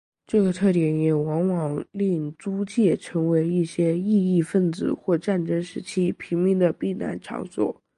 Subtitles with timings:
[0.25, 7.83] 这个特点也往往令租界成为一些异议份子或战争时期平民的避难场所。